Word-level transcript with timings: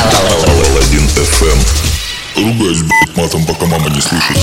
Алладин 0.00 1.06
FM. 1.14 1.58
Ругаюсь, 2.36 2.82
блядь, 2.82 3.16
матом, 3.16 3.44
пока 3.44 3.66
мама 3.66 3.90
не 3.90 4.00
слышит. 4.00 4.36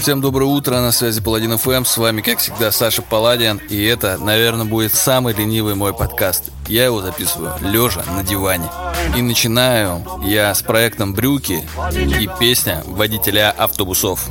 Всем 0.00 0.20
доброе 0.20 0.46
утро, 0.46 0.76
на 0.80 0.92
связи 0.92 1.20
Паладин 1.20 1.58
ФМ, 1.58 1.84
с 1.84 1.96
вами, 1.96 2.20
как 2.20 2.38
всегда, 2.38 2.70
Саша 2.70 3.02
Паладин, 3.02 3.60
и 3.68 3.82
это, 3.84 4.16
наверное, 4.18 4.64
будет 4.64 4.94
самый 4.94 5.34
ленивый 5.34 5.74
мой 5.74 5.92
подкаст. 5.92 6.44
Я 6.68 6.84
его 6.84 7.00
записываю 7.00 7.54
лежа 7.60 8.02
на 8.06 8.22
диване. 8.22 8.68
И 9.16 9.22
начинаю 9.22 10.04
я 10.22 10.54
с 10.54 10.62
проектом 10.62 11.14
«Брюки» 11.14 11.66
и 11.92 12.28
песня 12.38 12.82
«Водителя 12.86 13.50
автобусов». 13.50 14.26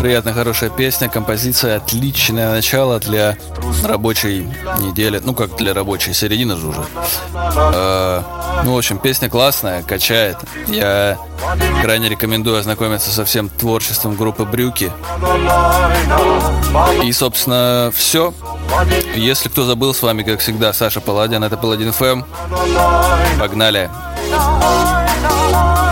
Приятная, 0.00 0.32
хорошая 0.32 0.70
песня, 0.70 1.08
композиция, 1.08 1.76
отличное 1.76 2.50
начало 2.50 2.98
для 2.98 3.36
рабочей 3.84 4.48
недели, 4.78 5.20
ну 5.22 5.34
как 5.34 5.56
для 5.56 5.72
рабочей, 5.72 6.12
середины 6.12 6.56
же 6.56 6.66
уже. 6.68 6.84
Э, 7.34 8.22
ну, 8.64 8.74
в 8.74 8.78
общем, 8.78 8.98
песня 8.98 9.30
классная, 9.30 9.82
качает. 9.82 10.36
Я 10.66 11.18
крайне 11.82 12.08
рекомендую 12.08 12.58
ознакомиться 12.58 13.10
со 13.10 13.24
всем 13.24 13.48
творчеством 13.48 14.16
группы 14.16 14.44
«Брюки». 14.44 14.92
И, 17.04 17.12
собственно, 17.12 17.92
все. 17.94 18.34
Если 19.14 19.48
кто 19.48 19.64
забыл, 19.64 19.94
с 19.94 20.02
вами, 20.02 20.22
как 20.22 20.40
всегда, 20.40 20.72
Саша 20.72 21.00
Паладин, 21.00 21.42
это 21.42 21.56
Паладин 21.56 21.92
ФМ. 21.92 22.22
Погнали! 23.38 23.90
Водителя 24.30 25.87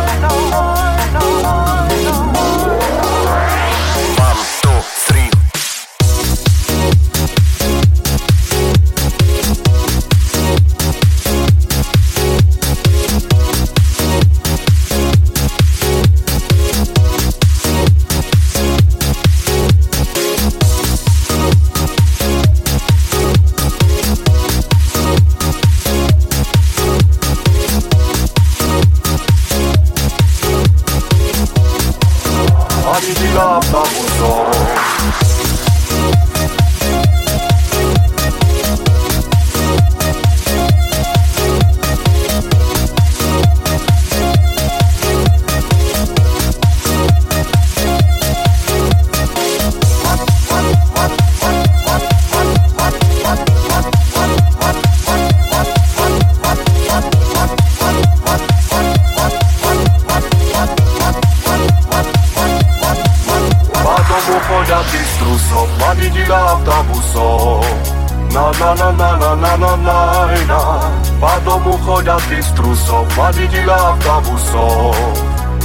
Mladidila 73.17 73.97
v 73.97 73.99
kavusov 74.05 74.95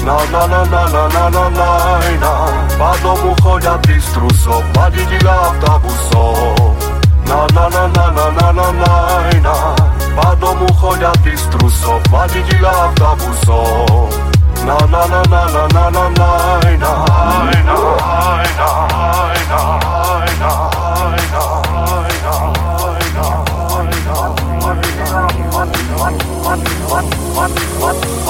Na 0.07 0.17
na 0.31 0.47
na 0.47 0.62
na 0.66 0.81
na 0.88 1.03
na 1.12 1.23
na 1.29 1.45
na 1.51 1.69
na 2.23 2.34
Padlo 2.79 3.13
mu 3.22 3.31
chodia 3.44 3.75
ty 3.84 4.00
z 4.00 4.07
trusov 4.16 4.63
Mladidila 4.73 5.51
v 5.51 5.56
kavusov 5.59 6.75
Na 7.28 7.44
na 7.51 7.66
na 7.69 7.84
na 7.91 8.06
na 8.16 8.25
na 8.31 8.47
na 8.56 8.67
na 8.72 8.94
na 9.44 9.56
Padlo 10.16 10.56
mu 10.63 10.67
chodia 10.79 11.12
ty 11.28 11.35
z 11.35 11.44
trusov 11.51 12.00
Mladidila 12.07 12.88
v 12.88 12.94
kavusov 12.95 14.09
Na 14.63 14.78
na 14.88 15.03
na 15.12 15.22
na 15.28 15.41
na 15.51 15.63
na 15.68 15.85
na 15.91 16.06
na 16.16 16.31
na 16.79 16.94
na 17.68 17.75
na 17.75 17.91
na 18.47 18.72
na 19.51 19.62
na 20.39 20.70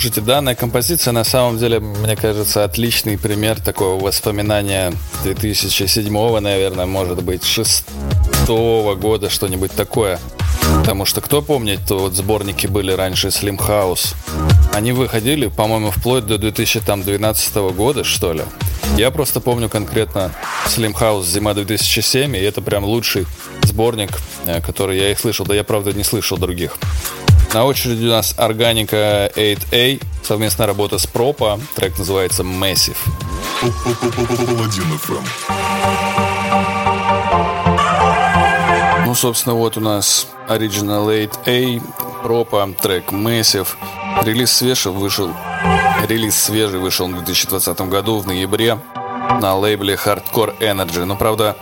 Слушайте, 0.06 0.24
данная 0.24 0.54
композиция 0.54 1.10
на 1.10 1.24
самом 1.24 1.58
деле, 1.58 1.80
мне 1.80 2.14
кажется, 2.14 2.62
отличный 2.62 3.18
пример 3.18 3.60
такого 3.60 4.00
воспоминания 4.00 4.92
2007, 5.24 6.38
наверное, 6.38 6.86
может 6.86 7.24
быть, 7.24 7.42
6 7.42 7.84
года, 8.46 9.28
что-нибудь 9.28 9.72
такое. 9.72 10.20
Потому 10.78 11.06
что 11.06 11.20
кто 11.20 11.42
помнит, 11.42 11.80
то 11.88 11.98
вот 11.98 12.14
сборники 12.14 12.68
были 12.68 12.92
раньше 12.92 13.28
Slim 13.28 13.58
House. 13.58 14.14
Они 14.72 14.92
выходили, 14.92 15.48
по-моему, 15.48 15.90
вплоть 15.90 16.24
до 16.24 16.38
2012 16.38 17.56
года, 17.74 18.04
что 18.04 18.32
ли. 18.32 18.44
Я 18.96 19.10
просто 19.10 19.40
помню 19.40 19.68
конкретно 19.68 20.30
Slim 20.66 20.94
House 20.94 21.24
зима 21.24 21.52
2007, 21.52 22.36
и 22.36 22.40
это 22.40 22.62
прям 22.62 22.84
лучший 22.84 23.26
сборник, 23.64 24.10
э, 24.46 24.60
который 24.60 24.98
я 24.98 25.10
их 25.10 25.18
слышал. 25.18 25.44
Да 25.44 25.52
я, 25.56 25.64
правда, 25.64 25.92
не 25.92 26.04
слышал 26.04 26.38
других. 26.38 26.78
На 27.54 27.64
очереди 27.64 28.04
у 28.06 28.10
нас 28.10 28.34
Органика 28.36 29.30
8A, 29.34 30.02
совместная 30.22 30.66
работа 30.66 30.98
с 30.98 31.06
Пропа. 31.06 31.58
Трек 31.74 31.98
называется 31.98 32.42
Massive. 32.42 32.96
Ну, 39.06 39.14
собственно, 39.14 39.54
вот 39.54 39.76
у 39.76 39.80
нас 39.80 40.26
Original 40.48 41.06
8A, 41.06 41.82
Пропа, 42.22 42.68
трек 42.80 43.12
Massive. 43.12 43.68
Релиз 44.22 44.52
свежий 44.52 44.92
вышел, 44.92 45.32
релиз 46.08 46.36
свежий 46.36 46.80
вышел 46.80 47.06
в 47.06 47.12
2020 47.12 47.80
году 47.82 48.18
в 48.18 48.26
ноябре 48.26 48.78
на 49.40 49.54
лейбле 49.56 49.94
Hardcore 49.94 50.58
Energy. 50.58 51.04
Но, 51.04 51.16
правда, 51.16 51.56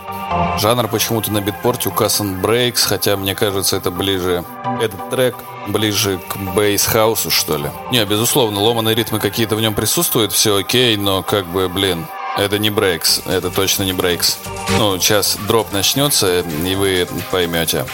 жанр 0.59 0.87
почему-то 0.87 1.31
на 1.31 1.41
битпорте 1.41 1.89
указан 1.89 2.41
Breaks, 2.41 2.85
хотя, 2.85 3.15
мне 3.17 3.35
кажется, 3.35 3.77
это 3.77 3.91
ближе... 3.91 4.43
Этот 4.81 5.09
трек 5.09 5.35
ближе 5.67 6.19
к 6.27 6.37
бейс-хаусу, 6.37 7.31
что 7.31 7.57
ли. 7.57 7.71
Не, 7.91 8.05
безусловно, 8.05 8.61
ломаные 8.61 8.95
ритмы 8.95 9.19
какие-то 9.19 9.55
в 9.55 9.61
нем 9.61 9.73
присутствуют, 9.73 10.31
все 10.31 10.57
окей, 10.57 10.97
но 10.97 11.23
как 11.23 11.45
бы, 11.47 11.69
блин, 11.69 12.07
это 12.37 12.59
не 12.59 12.69
брейкс, 12.69 13.21
это 13.25 13.49
точно 13.49 13.83
не 13.83 13.93
брейкс. 13.93 14.39
Ну, 14.77 14.99
сейчас 14.99 15.37
дроп 15.47 15.71
начнется, 15.71 16.41
и 16.41 16.75
вы 16.75 17.07
поймете. 17.31 17.85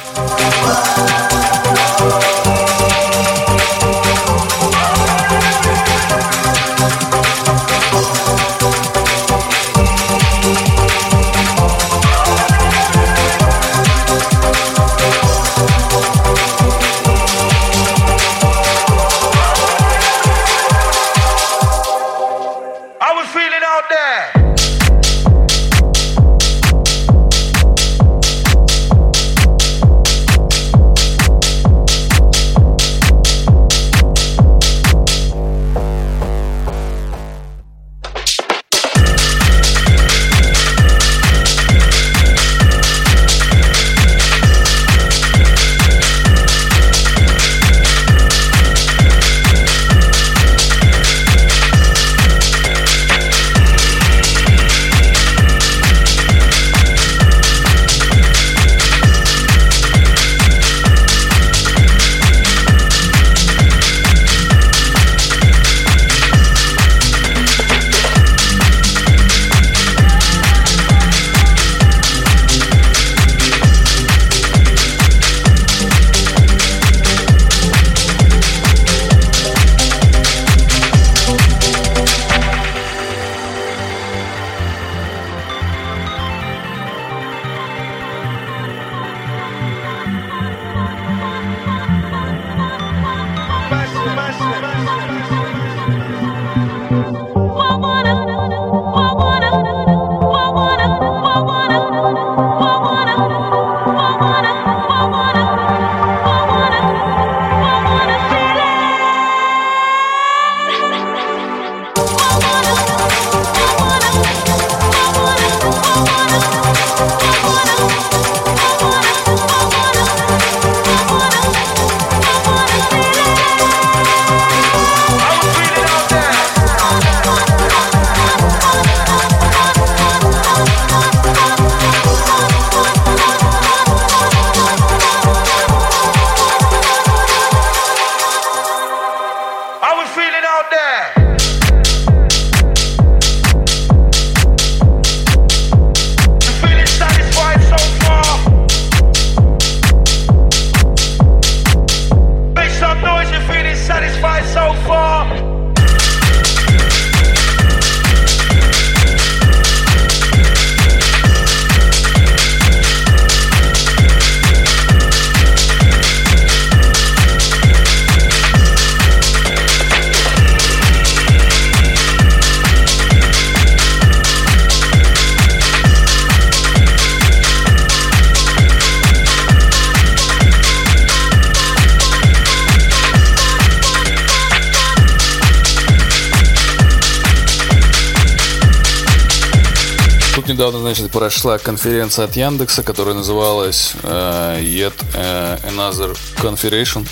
Недавно, 190.61 190.81
значит, 190.81 191.09
прошла 191.09 191.57
конференция 191.57 192.25
от 192.25 192.35
Яндекса, 192.35 192.83
которая 192.83 193.15
называлась 193.15 193.95
uh, 194.03 194.61
Yet 194.61 194.93
uh, 195.15 195.59
Another 195.67 196.15
Configuration 196.37 197.07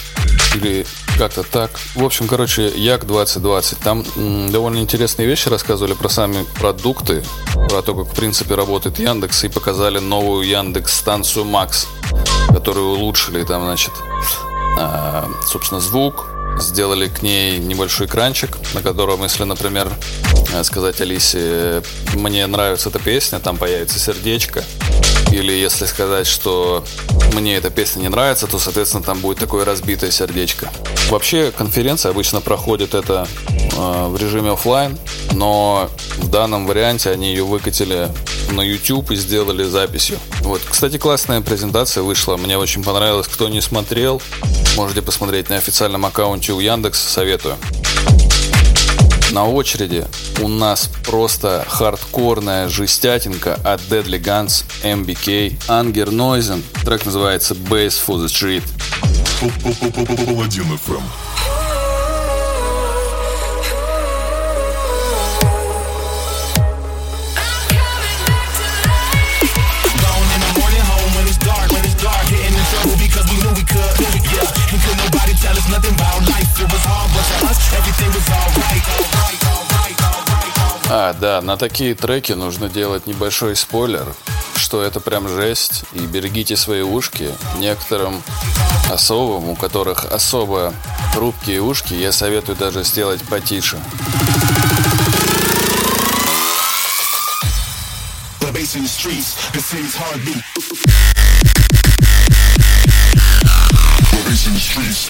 или 0.53 0.85
как-то 1.17 1.41
так. 1.41 1.71
В 1.95 2.05
общем, 2.05 2.27
короче, 2.27 2.71
Як 2.75 3.07
2020. 3.07 3.79
Там 3.79 4.05
м, 4.15 4.51
довольно 4.51 4.77
интересные 4.77 5.27
вещи 5.27 5.49
рассказывали 5.49 5.93
про 5.93 6.09
сами 6.09 6.45
продукты, 6.59 7.23
про 7.69 7.81
то, 7.81 7.95
как 7.95 8.13
в 8.13 8.15
принципе 8.15 8.53
работает 8.53 8.99
Яндекс, 8.99 9.43
и 9.45 9.49
показали 9.49 9.97
новую 9.97 10.47
Яндекс 10.47 10.93
станцию 10.93 11.45
Макс, 11.45 11.87
которую 12.49 12.89
улучшили 12.89 13.43
там, 13.43 13.63
значит, 13.63 13.93
э, 14.79 15.23
собственно, 15.47 15.81
звук, 15.81 16.27
сделали 16.61 17.07
к 17.07 17.21
ней 17.21 17.57
небольшой 17.57 18.07
экранчик, 18.07 18.57
на 18.73 18.81
котором, 18.81 19.23
если, 19.23 19.43
например, 19.43 19.89
э, 20.53 20.63
сказать 20.63 20.99
Алисе, 21.01 21.81
мне 22.13 22.45
нравится 22.47 22.89
эта 22.89 22.99
песня, 22.99 23.39
там 23.39 23.57
появится 23.57 23.99
сердечко. 23.99 24.63
Или 25.31 25.51
если 25.51 25.85
сказать, 25.85 26.25
что 26.25 26.83
мне 27.33 27.55
эта 27.55 27.69
песня 27.69 28.01
не 28.01 28.09
нравится, 28.09 28.47
то, 28.47 28.57
соответственно, 28.57 29.03
там 29.03 29.19
будет 29.19 29.37
такое 29.37 29.63
разбитое 29.63 30.11
сердечко. 30.11 30.71
Вообще, 31.09 31.51
конференция 31.55 32.11
обычно 32.11 32.41
проходит 32.41 32.95
это 32.95 33.27
э, 33.77 34.07
в 34.07 34.17
режиме 34.17 34.51
офлайн, 34.51 34.97
но 35.33 35.89
в 36.17 36.29
данном 36.29 36.65
варианте 36.65 37.11
они 37.11 37.29
ее 37.29 37.43
выкатили 37.43 38.09
на 38.51 38.61
YouTube 38.61 39.11
и 39.11 39.15
сделали 39.15 39.63
записью. 39.63 40.17
Вот, 40.41 40.61
кстати, 40.67 40.97
классная 40.97 41.41
презентация 41.41 42.03
вышла, 42.03 42.37
мне 42.37 42.57
очень 42.57 42.83
понравилось. 42.83 43.27
Кто 43.27 43.47
не 43.49 43.61
смотрел, 43.61 44.21
можете 44.75 45.01
посмотреть 45.01 45.49
на 45.49 45.57
официальном 45.57 46.05
аккаунте 46.05 46.48
у 46.53 46.59
Яндекс, 46.59 46.99
советую. 46.99 47.57
На 49.31 49.45
очереди 49.47 50.05
у 50.41 50.47
нас 50.47 50.89
просто 51.05 51.65
хардкорная 51.67 52.67
жестятинка 52.67 53.55
от 53.55 53.81
Deadly 53.81 54.19
Guns, 54.19 54.63
MBK, 54.83 55.57
Anger 55.67 56.09
Noisen. 56.09 56.63
Трек 56.83 57.05
называется 57.05 57.53
Bass 57.53 57.99
for 58.05 58.17
the 58.17 58.27
Street. 58.27 58.63
Паладин 60.25 60.79
FM. 60.87 61.58
А, 80.91 81.13
да, 81.13 81.41
на 81.41 81.55
такие 81.55 81.93
треки 81.93 82.31
нужно 82.33 82.67
делать 82.67 83.05
небольшой 83.05 83.55
спойлер, 83.55 84.07
что 84.55 84.81
это 84.81 84.99
прям 84.99 85.27
жесть, 85.27 85.83
и 85.93 85.99
берегите 85.99 86.57
свои 86.57 86.81
ушки. 86.81 87.29
Некоторым 87.57 88.23
особым, 88.89 89.49
у 89.49 89.55
которых 89.55 90.05
особо 90.05 90.73
хрупкие 91.13 91.61
ушки, 91.61 91.93
я 91.93 92.11
советую 92.11 92.55
даже 92.55 92.83
сделать 92.83 93.21
потише. 93.21 93.77
The 98.39 98.87
streets, 98.87 99.35
the 99.53 99.61
city's 99.61 99.95
heartbeat. 99.95 100.43
The 104.25 104.59
streets. 104.59 105.09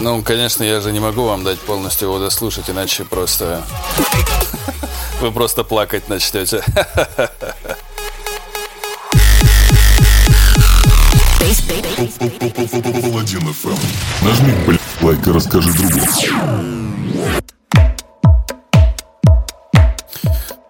Ну, 0.00 0.22
конечно, 0.22 0.64
я 0.64 0.80
же 0.80 0.92
не 0.92 1.00
могу 1.00 1.24
вам 1.24 1.44
дать 1.44 1.60
полностью 1.60 2.08
его 2.08 2.18
дослушать, 2.18 2.70
иначе 2.70 3.04
просто... 3.04 3.62
Вы 5.20 5.30
просто 5.30 5.64
плакать 5.64 6.08
начнете. 6.08 6.64
Паладин 12.20 13.48
FM. 13.48 13.78
Нажми, 14.22 14.52
блядь, 14.66 14.80
лайк 15.00 15.26
и 15.26 15.30
расскажи 15.30 15.72
другу. 15.72 16.06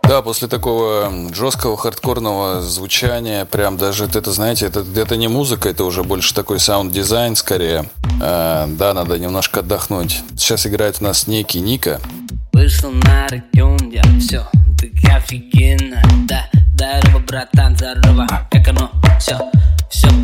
Да, 0.04 0.22
после 0.22 0.46
такого 0.46 1.12
жесткого 1.34 1.76
хардкорного 1.76 2.60
звучания, 2.62 3.46
прям 3.46 3.78
даже, 3.78 4.04
это, 4.04 4.30
знаете, 4.30 4.66
это, 4.66 4.84
это 4.94 5.16
не 5.16 5.26
музыка, 5.26 5.68
это 5.68 5.82
уже 5.84 6.04
больше 6.04 6.34
такой 6.34 6.60
саунд-дизайн 6.60 7.34
скорее. 7.34 7.90
Э, 8.22 8.66
да, 8.68 8.94
надо 8.94 9.18
немножко 9.18 9.58
отдохнуть. 9.58 10.22
Сейчас 10.36 10.68
играет 10.68 10.98
у 11.00 11.04
нас 11.04 11.26
некий 11.26 11.58
Ника. 11.58 12.00
Вышел 12.52 12.92
на 12.92 13.26
район, 13.26 13.90
я 13.90 14.02
все, 14.20 14.46
ты 14.78 14.92
офигенно 15.12 16.00
Да, 16.28 16.48
здорово, 16.74 17.18
братан, 17.20 17.76
здорово 17.76 18.26
Как 18.50 18.68
оно, 18.68 18.90
все 19.18 19.38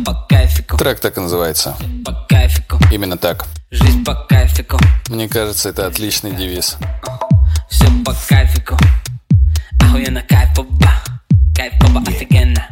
по 0.07 0.13
кайфику. 0.13 0.77
Трек 0.77 1.01
так 1.01 1.17
и 1.17 1.19
называется. 1.19 1.75
По 2.05 2.13
кайфику, 2.29 2.79
Именно 2.93 3.17
так. 3.17 3.45
жизнь 3.71 4.05
по 4.05 4.15
кайфику. 4.15 4.79
Мне 5.09 5.27
кажется, 5.27 5.67
это 5.67 5.85
отличный 5.85 6.31
девиз. 6.31 6.77
Все 7.69 7.87
по 8.05 8.15
кайфику. 8.29 8.77
Охуенно 9.81 10.21
кайфово 10.21 10.69
Кайфово 11.53 12.01
офигенно. 12.07 12.65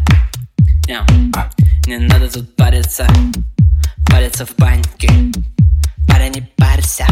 Не 1.88 1.98
надо 1.98 2.30
тут 2.30 2.56
париться. 2.56 3.06
Париться 4.10 4.46
в 4.46 4.56
панике 4.56 5.10
Парень, 6.08 6.36
не 6.36 6.42
парься. 6.56 7.06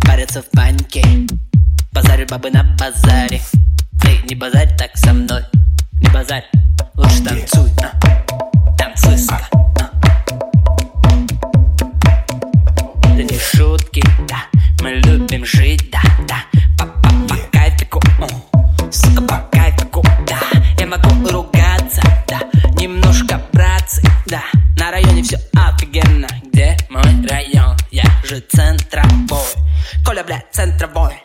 Париться 0.00 0.42
в 0.42 0.50
панике 0.50 1.04
Базарю 1.92 2.26
бабы 2.26 2.50
на 2.50 2.64
базаре. 2.76 3.40
Эй, 4.04 4.22
не 4.28 4.34
базарь 4.34 4.74
так 4.76 4.96
со 4.96 5.12
мной. 5.12 5.44
Не 6.00 6.08
базарь, 6.08 6.50
лучше 6.96 7.22
танцуй 7.22 7.70
а. 7.80 8.29
Мы 14.90 14.96
любим 14.96 15.46
жить, 15.46 15.88
да, 15.92 16.02
да. 16.26 16.42
По, 16.76 16.84
по, 16.84 17.10
по 17.28 17.36
кайфику, 17.52 18.00
сука, 18.90 19.22
по 19.22 19.36
кайфику, 19.52 20.02
да. 20.26 20.40
Я 20.80 20.86
могу 20.88 21.10
ругаться, 21.30 22.02
да. 22.26 22.40
Немножко 22.76 23.40
братцы, 23.52 24.02
да. 24.26 24.42
На 24.76 24.90
районе 24.90 25.22
все 25.22 25.38
офигенно. 25.54 26.26
Где 26.52 26.76
мой 26.88 27.04
район? 27.28 27.76
Я 27.92 28.02
же 28.24 28.40
центровой 28.40 29.38
Коля, 30.04 30.24
блядь, 30.24 30.50
центровой 30.50 31.22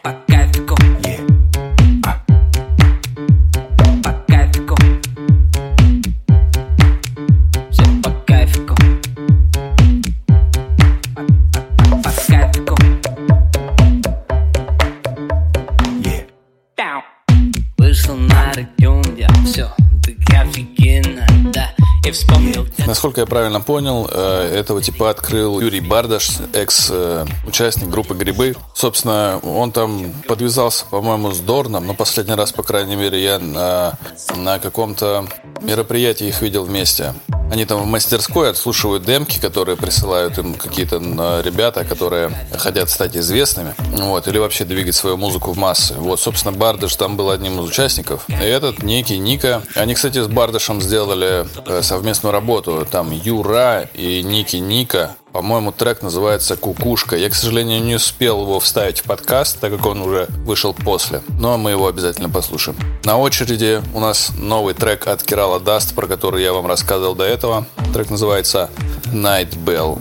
Насколько 22.86 23.22
я 23.22 23.28
правильно 23.28 23.62
понял, 23.62 24.08
э, 24.12 24.60
этого 24.60 24.82
типа 24.82 25.10
открыл 25.10 25.60
Юрий 25.60 25.80
Бардаш, 25.80 26.38
экс-участник 26.54 27.90
группы 27.90 28.14
«Грибы». 28.14 28.56
Собственно, 28.74 29.40
он 29.44 29.72
там 29.72 30.14
подвязался, 30.28 30.86
по-моему, 30.90 31.32
с 31.32 31.40
Дорном, 31.40 31.88
но 31.88 31.94
последний 31.94 32.36
раз, 32.36 32.52
по 32.52 32.64
крайней 32.64 32.96
мере, 32.96 33.22
я 33.24 33.40
на, 33.40 33.98
на 34.36 34.60
каком-то 34.60 35.28
мероприятии 35.62 36.28
их 36.28 36.42
видел 36.42 36.66
вместе. 36.66 37.14
Они 37.52 37.66
там 37.66 37.82
в 37.82 37.86
мастерской 37.86 38.50
отслушивают 38.50 39.04
демки, 39.04 39.40
которые 39.40 39.78
присылают 39.78 40.38
им 40.38 40.56
какие-то 40.56 40.98
э, 40.98 41.42
ребята, 41.44 41.86
которые 41.86 42.32
хотят 42.58 42.90
стать 42.90 43.16
известными, 43.16 43.76
вот, 43.92 44.28
или 44.28 44.40
вообще 44.40 44.66
двигать 44.66 44.96
свою 44.96 45.18
музыку 45.18 45.52
в 45.52 45.58
массы. 45.58 45.94
Вот, 45.94 46.20
собственно, 46.20 46.58
Бардаш 46.58 46.96
там 46.96 47.18
был 47.18 47.30
одним 47.30 47.60
из 47.60 47.70
участников. 47.70 48.26
И 48.28 48.34
этот 48.34 48.84
некий 48.84 49.18
Ника. 49.18 49.62
Они, 49.76 49.94
кстати, 49.94 50.22
с 50.22 50.28
Бардашем 50.28 50.82
сделали 50.82 51.46
э, 51.66 51.82
совместную 51.84 52.34
работу. 52.34 52.88
Там 52.90 53.12
Юра 53.12 53.88
и 53.94 54.24
Ники 54.24 54.58
Ника. 54.58 55.16
По-моему, 55.36 55.74
трек 55.74 56.02
называется 56.02 56.56
«Кукушка». 56.56 57.18
Я, 57.18 57.30
к 57.30 57.36
сожалению, 57.36 57.84
не 57.84 57.96
успел 57.96 58.44
его 58.44 58.62
вставить 58.62 59.00
в 59.00 59.04
подкаст, 59.04 59.60
так 59.60 59.70
как 59.76 59.86
он 59.86 60.02
уже 60.02 60.28
вышел 60.30 60.74
после. 60.74 61.24
Но 61.38 61.58
мы 61.58 61.72
его 61.72 61.88
обязательно 61.88 62.30
послушаем. 62.30 62.78
На 63.04 63.18
очереди 63.18 63.82
у 63.94 64.00
нас 64.00 64.32
новый 64.38 64.74
трек 64.76 65.08
от 65.08 65.24
Керала 65.24 65.60
Даст, 65.60 65.94
про 65.94 66.08
который 66.08 66.42
я 66.42 66.54
вам 66.54 66.68
рассказывал 66.68 67.16
до 67.16 67.26
этого. 67.26 67.66
Трек 67.94 68.10
называется 68.12 68.70
«Night 69.12 69.62
Bell». 69.66 70.00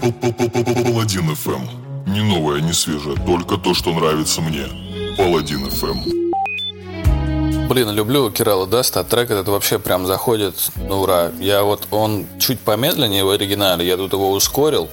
Паладин 0.00 1.34
FM. 1.34 1.66
Не 2.06 2.20
новое, 2.20 2.60
не 2.60 2.72
свежее, 2.72 3.16
только 3.26 3.56
то, 3.56 3.74
что 3.74 3.92
нравится 3.92 4.40
мне. 4.40 4.66
Паладин 5.16 5.68
FM. 5.68 6.18
Блин, 7.68 7.90
люблю 7.90 8.30
Кирала 8.30 8.66
Даста, 8.66 9.00
а 9.00 9.04
трек 9.04 9.30
этот 9.30 9.48
вообще 9.48 9.78
прям 9.78 10.06
заходит, 10.06 10.70
ну 10.76 11.02
ура. 11.02 11.30
Я 11.38 11.62
вот, 11.62 11.86
он 11.90 12.26
чуть 12.38 12.60
помедленнее 12.60 13.24
в 13.24 13.30
оригинале, 13.30 13.86
я 13.86 13.98
тут 13.98 14.14
его 14.14 14.30
ускорил, 14.30 14.88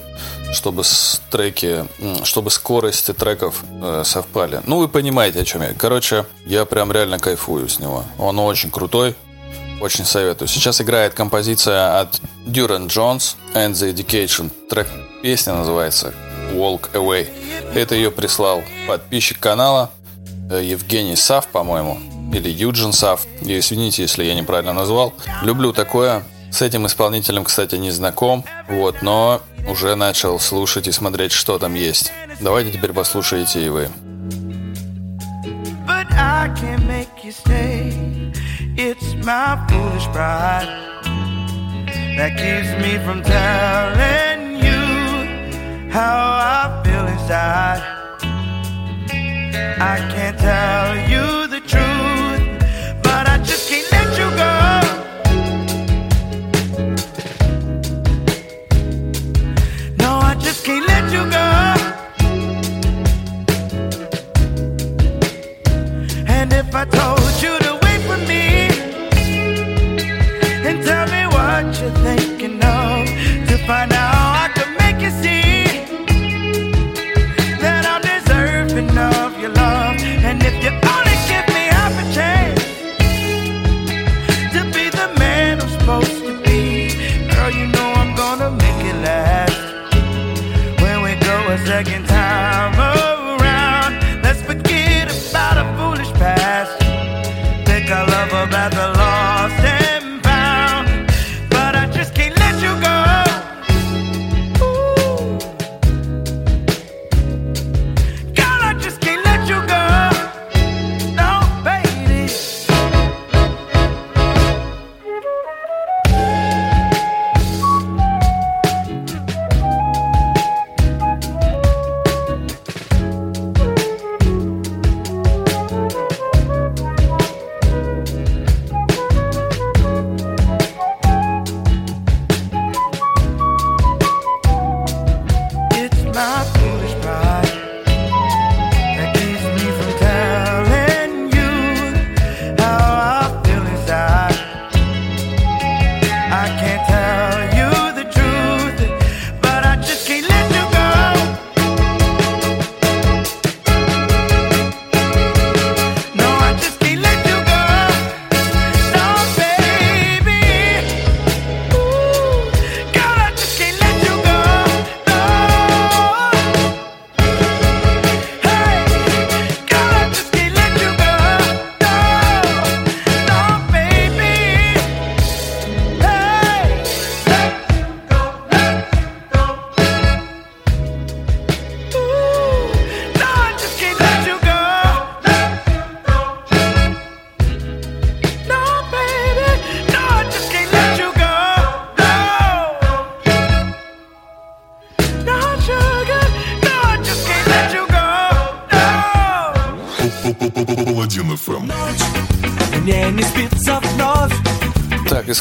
чтобы 0.52 0.82
треки, 1.30 1.86
чтобы 2.24 2.50
скорости 2.50 3.14
треков 3.14 3.64
э, 3.80 4.02
совпали. 4.04 4.60
Ну, 4.66 4.78
вы 4.78 4.88
понимаете, 4.88 5.40
о 5.40 5.44
чем 5.44 5.62
я. 5.62 5.72
Короче, 5.72 6.26
я 6.44 6.66
прям 6.66 6.92
реально 6.92 7.18
кайфую 7.18 7.66
с 7.66 7.78
него. 7.78 8.04
Он 8.18 8.38
очень 8.40 8.70
крутой, 8.70 9.14
очень 9.86 10.04
советую. 10.04 10.48
Сейчас 10.48 10.80
играет 10.80 11.14
композиция 11.14 12.00
от 12.00 12.20
Durand 12.44 12.88
Jones 12.88 13.36
and 13.54 13.70
the 13.70 13.94
Indications. 13.94 14.50
Трек 14.68 14.88
песня 15.22 15.54
называется 15.54 16.12
Walk 16.52 16.90
Away. 16.94 17.28
Это 17.72 17.94
ее 17.94 18.10
прислал 18.10 18.64
подписчик 18.88 19.38
канала 19.38 19.92
э, 20.50 20.60
Евгений 20.60 21.14
Сав, 21.14 21.46
по-моему, 21.46 22.00
или 22.34 22.50
Юджин 22.50 22.92
Сав. 22.92 23.24
И 23.42 23.56
извините, 23.60 24.02
если 24.02 24.24
я 24.24 24.34
неправильно 24.34 24.72
назвал. 24.72 25.14
Люблю 25.42 25.72
такое. 25.72 26.24
С 26.50 26.62
этим 26.62 26.84
исполнителем, 26.88 27.44
кстати, 27.44 27.76
не 27.76 27.92
знаком, 27.92 28.44
вот, 28.68 29.02
но 29.02 29.40
уже 29.68 29.94
начал 29.94 30.40
слушать 30.40 30.88
и 30.88 30.92
смотреть, 30.92 31.30
что 31.30 31.60
там 31.60 31.74
есть. 31.74 32.10
Давайте 32.40 32.72
теперь 32.72 32.92
послушайте 32.92 33.64
и 33.64 33.68
вы. 33.68 33.88
but 35.86 36.10
I 36.10 36.48
can't 36.56 36.84
make 36.88 37.22
you 37.22 37.30
stay. 37.30 38.05
It's 38.78 39.14
my 39.24 39.56
foolish 39.70 40.04
pride 40.08 40.68
that 42.18 42.36
keeps 42.36 42.68
me 42.82 42.98
from 43.06 43.22
telling 43.22 44.56
you 44.56 45.90
how 45.90 46.14
I 46.44 46.82
feel 46.84 47.06
inside. 47.06 47.80
I 49.80 49.96
can't 50.12 50.38
tell 50.38 50.94
you 51.08 51.46
the 51.46 51.60
truth, 51.60 53.02
but 53.02 53.26
I 53.26 53.38
just 53.38 53.70
can't 53.70 53.90
let 53.92 54.18
you 54.18 54.30
go. 54.42 54.52
No, 59.96 60.18
I 60.18 60.34
just 60.38 60.66
can't 60.66 60.86
let 60.86 61.10
you 61.10 61.24
go. 61.30 61.48
And 66.28 66.52
if 66.52 66.74
I 66.74 66.84
told 66.84 67.42
you 67.42 67.65
you're 71.86 71.94
thinking 71.98 72.56
of, 72.64 73.06
to 73.48 73.58
find 73.64 73.92
out 73.92 74.15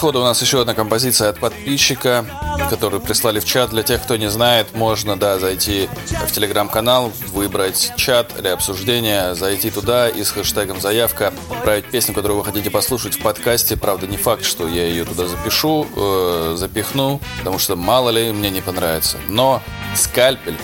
исхода 0.06 0.20
у 0.20 0.24
нас 0.24 0.40
еще 0.40 0.62
одна 0.62 0.76
композиция 0.76 1.30
от 1.30 1.40
подписчика, 1.40 2.28
который 2.70 3.00
прислали 3.00 3.40
в 3.40 3.46
чат. 3.46 3.72
Для 3.72 3.82
тех, 3.82 4.04
кто 4.04 4.18
не 4.18 4.30
знает, 4.30 4.68
можно, 4.76 5.18
да, 5.18 5.40
зайти 5.40 5.90
в 6.28 6.32
телеграм-канал, 6.32 7.12
выбрать 7.34 7.92
чат 7.98 8.32
или 8.38 8.50
обсуждение, 8.50 9.34
зайти 9.34 9.72
туда 9.72 10.08
и 10.08 10.24
с 10.24 10.30
хэштегом 10.30 10.80
заявка 10.80 11.34
отправить 11.50 11.86
песню, 11.86 12.14
которую 12.14 12.38
вы 12.38 12.46
хотите 12.46 12.70
послушать 12.70 13.16
в 13.16 13.24
подкасте. 13.24 13.78
Правда, 13.78 14.06
не 14.06 14.18
факт, 14.18 14.46
что 14.46 14.68
я 14.68 14.86
ее 14.86 15.06
туда 15.06 15.28
запишу, 15.28 15.88
э, 15.96 16.54
запихну, 16.56 17.20
потому 17.40 17.58
что 17.58 17.76
мало 17.76 18.12
ли 18.12 18.32
мне 18.32 18.52
не 18.52 18.62
понравится. 18.62 19.18
Но 19.28 19.64
скальпель 19.96 20.60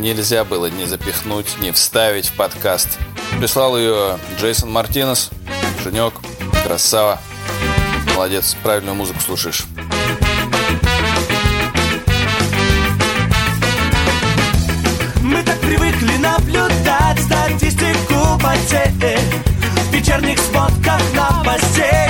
нельзя 0.00 0.44
было 0.44 0.66
не 0.66 0.84
запихнуть, 0.84 1.46
не 1.62 1.72
вставить 1.72 2.26
в 2.26 2.34
подкаст. 2.34 2.98
Прислал 3.38 3.78
ее 3.78 4.18
Джейсон 4.38 4.70
Мартинес, 4.70 5.30
Женек, 5.82 6.12
красава. 6.66 7.18
Молодец, 8.14 8.56
правильную 8.62 8.94
музыку 8.94 9.20
слушаешь. 9.20 9.64
Мы 15.22 15.42
так 15.42 15.58
привыкли 15.60 16.16
наблюдать 16.18 17.20
статистику 17.20 18.38
потерь. 18.38 19.18
В 19.88 19.94
вечерних 19.94 20.38
сводках 20.38 21.00
новостей 21.14 22.08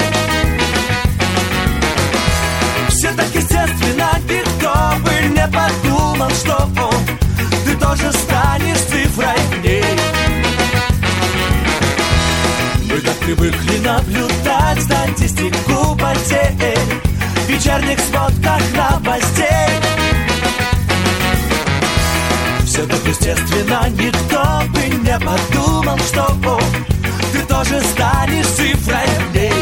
Все 2.88 3.12
так 3.12 3.26
естественно, 3.34 4.10
никто 4.28 4.72
бы 5.02 5.28
не 5.28 5.46
подумал, 5.48 6.30
что 6.30 6.68
Ты 7.64 7.74
тоже 7.76 8.12
станешь 8.12 8.78
цифрой. 8.78 9.38
В 9.50 9.64
ней 9.64 9.84
Мы 12.88 13.00
так 13.00 13.16
привыкли 13.16 13.78
наблюдать 13.78 14.41
статистику 14.82 15.96
потерь. 15.96 17.00
В 17.34 17.48
вечерних 17.48 17.98
сводках 18.00 18.60
новостей. 18.74 19.46
Все 22.64 22.86
так 22.86 23.00
естественно, 23.06 23.88
никто 23.90 24.62
бы 24.72 24.80
не 25.04 25.18
подумал, 25.18 25.98
что 25.98 26.22
о, 26.22 26.60
Ты 27.32 27.40
тоже 27.42 27.80
станешь 27.80 28.46
цифрой. 28.46 29.06
Дней 29.32 29.52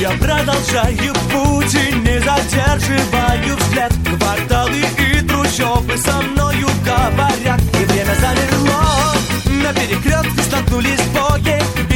я 0.00 0.10
продолжаю 0.10 1.12
путь 1.32 1.74
и 1.74 1.92
не 1.92 2.20
задерживаю 2.20 3.56
взгляд. 3.56 3.92
Кварталы 4.04 4.84
и 4.98 5.20
трущобы 5.22 5.96
со 5.96 6.22
мною 6.22 6.68
говорят. 6.84 7.60
И 7.80 7.84
время 7.84 8.14
замерло, 8.20 9.14
на 9.62 9.72
перекрестке 9.72 10.42
столкнулись 10.42 11.00
боги. 11.12 11.87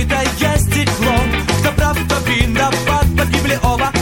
it 3.53 3.65
over. 3.65 4.02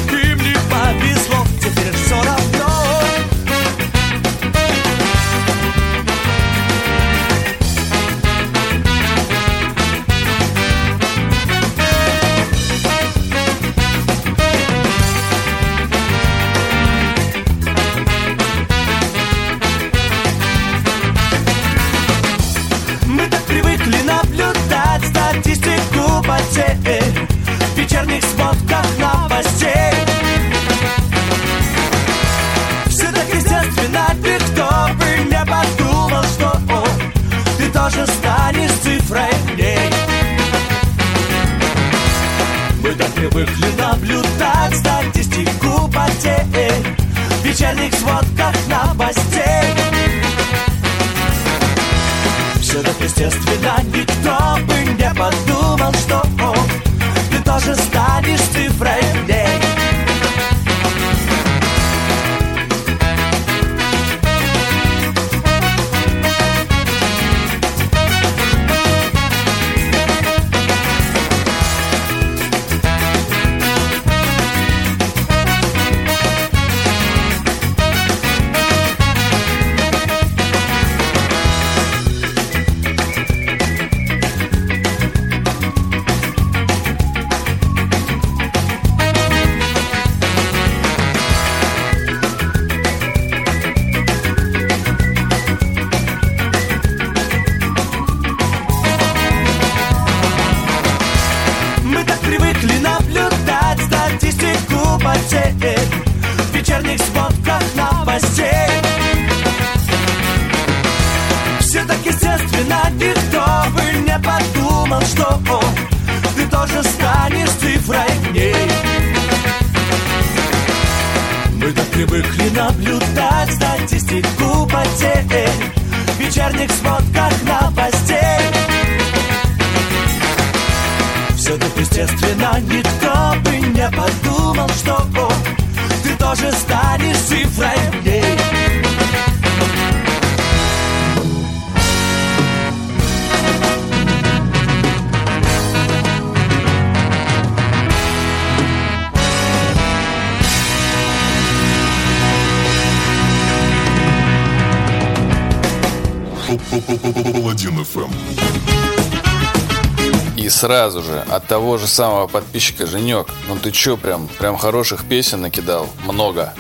сразу 160.60 161.02
же 161.02 161.24
от 161.30 161.46
того 161.46 161.78
же 161.78 161.86
самого 161.86 162.26
подписчика 162.26 162.84
Женек. 162.84 163.28
Ну 163.48 163.56
ты 163.56 163.70
чё, 163.70 163.96
прям, 163.96 164.28
прям 164.28 164.58
хороших 164.58 165.04
песен 165.08 165.40
накидал. 165.40 165.88
Много. 166.04 166.52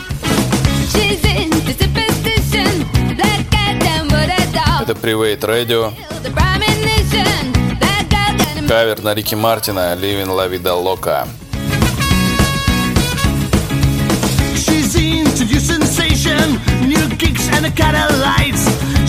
Это 4.80 4.92
Private 4.94 5.40
Radio. 5.40 5.92
Кавер 8.66 9.02
на 9.02 9.14
Рики 9.14 9.34
Мартина 9.34 9.94
«Living 9.94 10.28
La 10.28 10.48
Vida 10.48 10.74
Loca». 10.74 11.28
She's 14.54 14.94
into 14.94 15.44
new 15.44 15.60
sensation, 15.60 16.58
new 16.88 17.06
gigs 17.18 17.46
and 17.52 17.66
color 17.76 18.08
lights. 18.22 18.64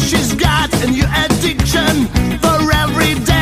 She's 0.09 0.33
got 0.33 0.69
a 0.83 0.87
new 0.87 1.05
addiction 1.23 2.07
for 2.41 2.59
every 2.73 3.13
day. 3.23 3.40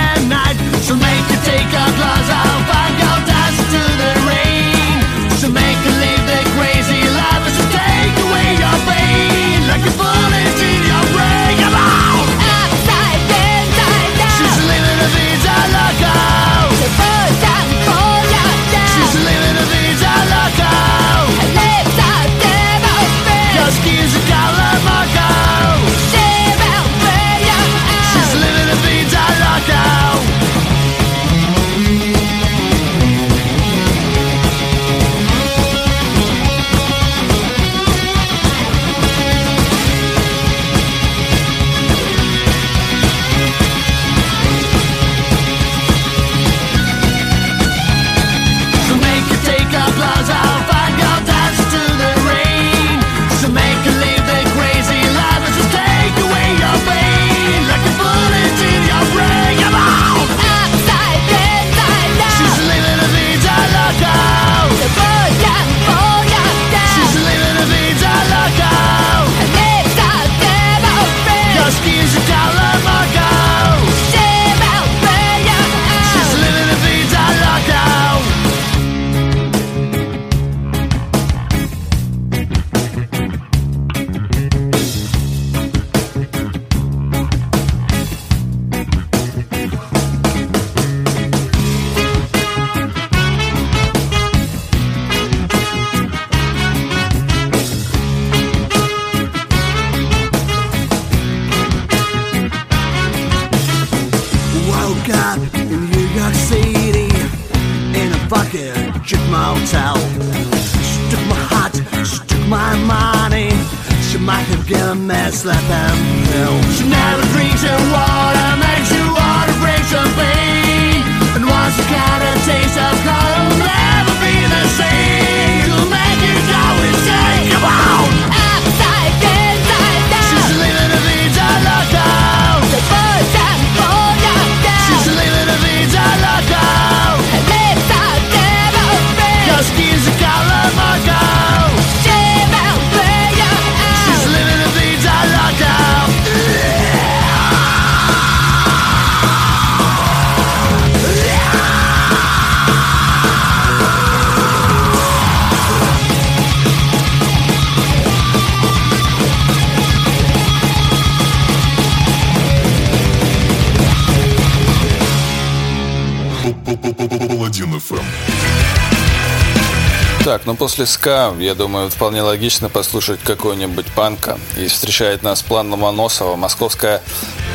ну 170.50 170.56
после 170.56 170.88
ска, 170.88 171.32
я 171.38 171.54
думаю, 171.54 171.92
вполне 171.92 172.24
логично 172.24 172.70
послушать 172.70 173.20
какой-нибудь 173.24 173.86
панка. 173.94 174.40
И 174.58 174.68
встречает 174.68 175.22
нас 175.22 175.44
план 175.44 175.70
Ломоносова, 175.70 176.36
московская 176.38 177.04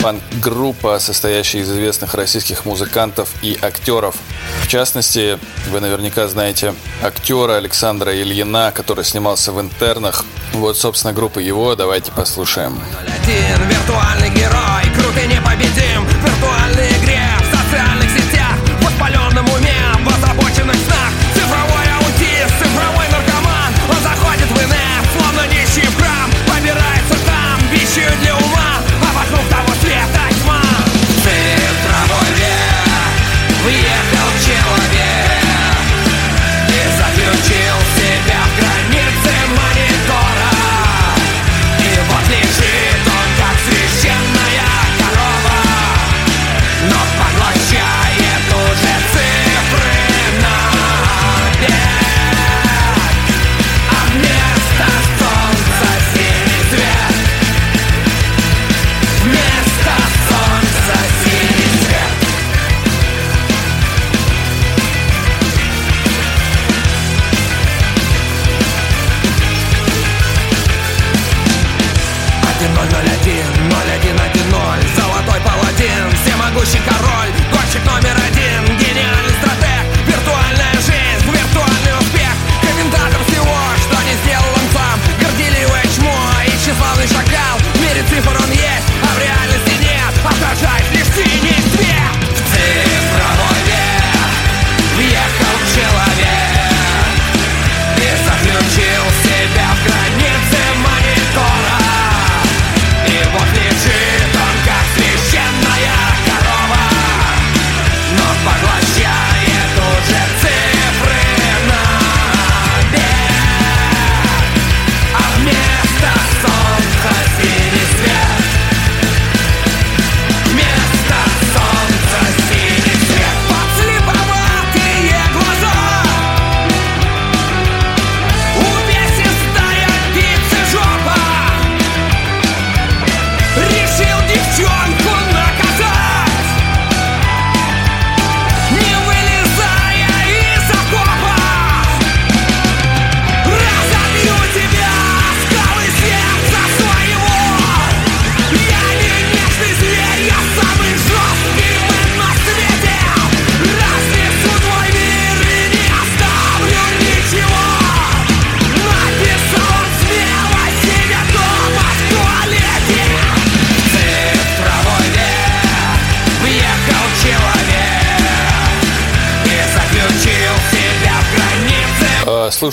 панк-группа, 0.00 1.00
состоящая 1.00 1.58
из 1.62 1.72
известных 1.72 2.14
российских 2.14 2.64
музыкантов 2.64 3.30
и 3.42 3.58
актеров. 3.60 4.14
В 4.62 4.68
частности, 4.68 5.40
вы 5.72 5.80
наверняка 5.80 6.28
знаете 6.28 6.72
актера 7.02 7.56
Александра 7.56 8.14
Ильина, 8.14 8.70
который 8.72 9.04
снимался 9.04 9.50
в 9.50 9.60
«Интернах». 9.60 10.24
Вот, 10.52 10.78
собственно, 10.78 11.12
группа 11.12 11.40
его, 11.40 11.74
давайте 11.74 12.12
послушаем. 12.12 12.80
Виртуальный 13.26 14.30
герой, 14.30 14.84
круто 14.94 15.26
непобедим, 15.26 16.06
виртуальный 16.06 16.93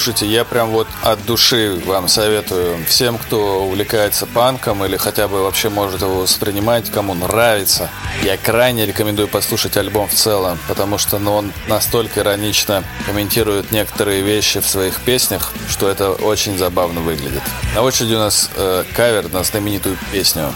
Слушайте, 0.01 0.25
я 0.25 0.45
прям 0.45 0.71
вот 0.71 0.87
от 1.03 1.23
души 1.27 1.79
вам 1.85 2.07
советую 2.07 2.83
всем, 2.87 3.19
кто 3.19 3.63
увлекается 3.65 4.25
панком 4.25 4.83
или 4.83 4.97
хотя 4.97 5.27
бы 5.27 5.43
вообще 5.43 5.69
может 5.69 6.01
его 6.01 6.21
воспринимать, 6.21 6.89
кому 6.89 7.13
нравится. 7.13 7.91
Я 8.23 8.35
крайне 8.35 8.87
рекомендую 8.87 9.27
послушать 9.27 9.77
альбом 9.77 10.07
в 10.07 10.15
целом, 10.15 10.57
потому 10.67 10.97
что 10.97 11.19
ну, 11.19 11.35
он 11.35 11.53
настолько 11.67 12.21
иронично 12.21 12.83
комментирует 13.05 13.71
некоторые 13.71 14.23
вещи 14.23 14.59
в 14.59 14.65
своих 14.65 15.01
песнях, 15.01 15.51
что 15.69 15.87
это 15.87 16.13
очень 16.13 16.57
забавно 16.57 17.01
выглядит. 17.01 17.43
На 17.75 17.83
очереди 17.83 18.15
у 18.15 18.19
нас 18.19 18.49
э, 18.55 18.83
кавер 18.95 19.31
на 19.31 19.43
знаменитую 19.43 19.99
песню. 20.11 20.51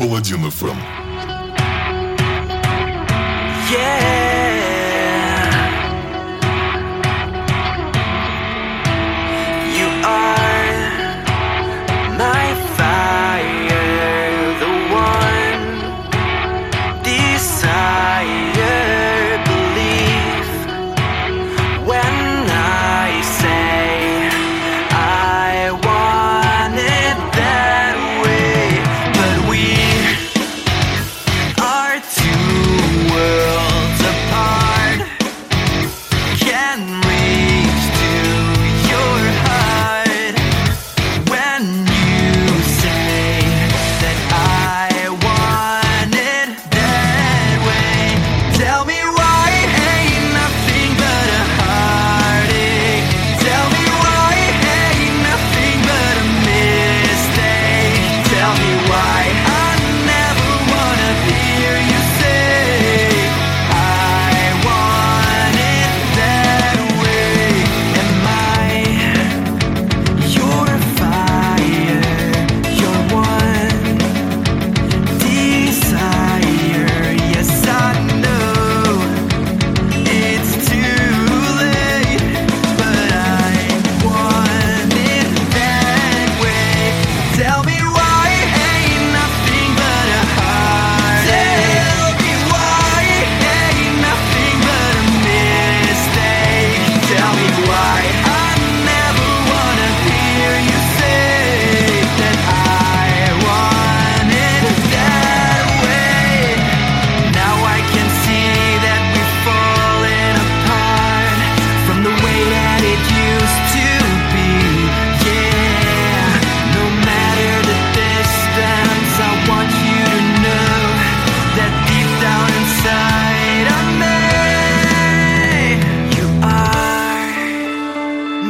Паладин 0.00 0.52
Yeah. 3.70 4.13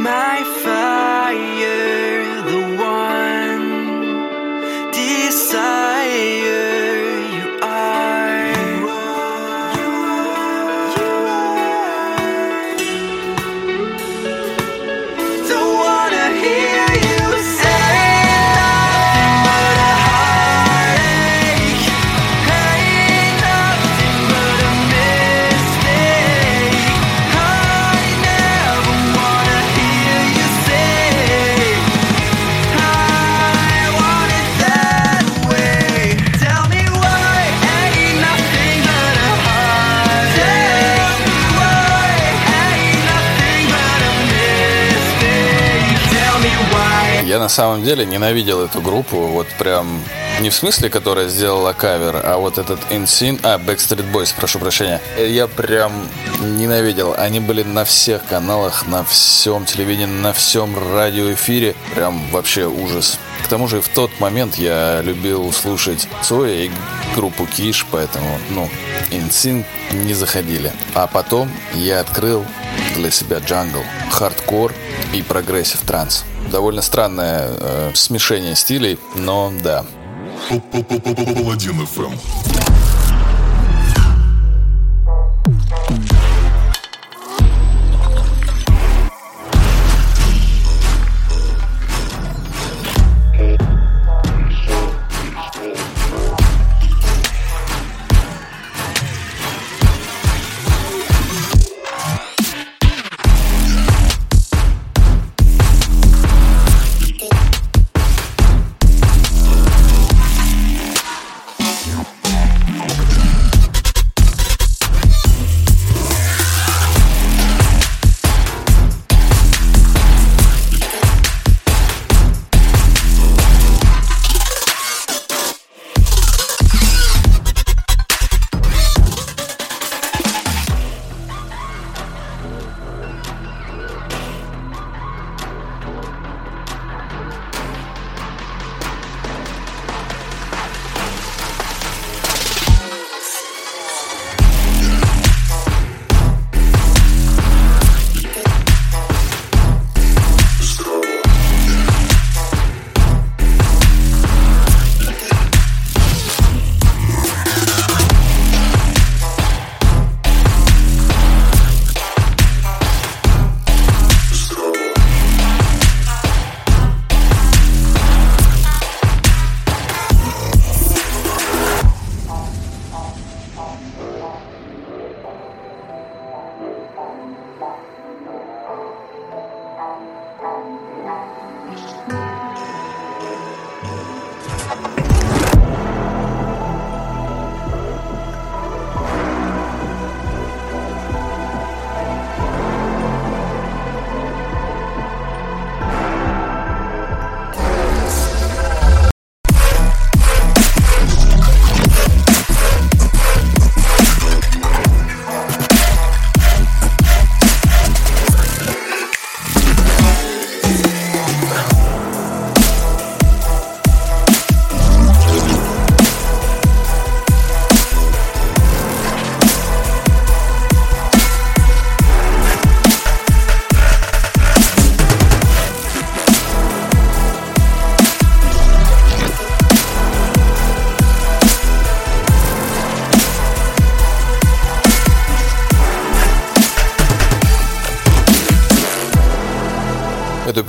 my 0.05 0.43
fire. 0.61 1.84
Самом 47.49 47.83
деле 47.83 48.05
ненавидел 48.05 48.61
эту 48.61 48.81
группу, 48.81 49.17
вот 49.27 49.47
прям 49.59 50.01
не 50.41 50.49
в 50.49 50.55
смысле, 50.55 50.89
которая 50.89 51.27
сделала 51.29 51.73
кавер, 51.73 52.21
а 52.23 52.37
вот 52.37 52.57
этот 52.57 52.79
InSyn, 52.91 53.39
а, 53.43 53.57
Backstreet 53.57 54.11
Boys, 54.11 54.33
прошу 54.35 54.59
прощения. 54.59 55.01
Я 55.17 55.47
прям 55.47 55.91
ненавидел. 56.41 57.15
Они 57.17 57.39
были 57.39 57.63
на 57.63 57.85
всех 57.85 58.25
каналах, 58.25 58.85
на 58.87 59.03
всем 59.03 59.65
телевидении, 59.65 60.05
на 60.05 60.33
всем 60.33 60.75
радиоэфире. 60.93 61.75
Прям 61.95 62.29
вообще 62.31 62.65
ужас. 62.65 63.17
К 63.43 63.47
тому 63.47 63.67
же 63.67 63.81
в 63.81 63.87
тот 63.89 64.19
момент 64.19 64.55
я 64.55 65.01
любил 65.01 65.53
слушать 65.53 66.07
Цоя 66.23 66.65
и 66.65 66.71
группу 67.15 67.45
Киш, 67.45 67.85
поэтому, 67.89 68.39
ну, 68.49 68.69
InSync 69.11 69.65
не 69.91 70.13
заходили. 70.13 70.71
А 70.93 71.07
потом 71.07 71.49
я 71.73 72.01
открыл 72.01 72.45
для 72.95 73.11
себя 73.11 73.39
jungle, 73.39 73.83
хардкор 74.11 74.73
и 75.13 75.21
progressive 75.21 75.81
trance. 75.81 76.25
Довольно 76.55 76.81
странное 76.81 77.49
э, 77.49 77.91
смешение 77.95 78.55
стилей, 78.55 78.97
но 79.13 79.51
да. 79.61 79.85
Паладин 80.47 81.85
FM. 81.85 82.13